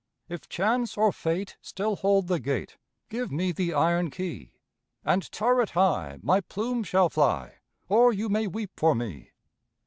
If 0.27 0.49
Chance 0.49 0.97
or 0.97 1.11
Fate 1.11 1.57
still 1.61 1.95
hold 1.97 2.25
the 2.27 2.39
gate, 2.39 2.77
Give 3.07 3.31
me 3.31 3.51
the 3.51 3.75
iron 3.75 4.09
key, 4.09 4.53
And 5.05 5.31
turret 5.31 5.69
high, 5.77 6.17
my 6.23 6.39
plume 6.41 6.81
shall 6.83 7.09
fly, 7.09 7.57
Or 7.87 8.11
you 8.11 8.27
may 8.27 8.47
weep 8.47 8.71
for 8.75 8.95
me! 8.95 9.29